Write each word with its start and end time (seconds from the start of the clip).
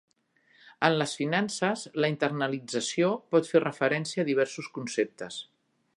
En 0.87 0.95
les 1.01 1.11
finances, 1.19 1.83
la 2.05 2.09
internalització 2.15 3.13
pot 3.35 3.53
fer 3.53 3.65
referència 3.67 4.25
a 4.25 4.29
diversos 4.31 4.71
conceptes. 4.79 5.43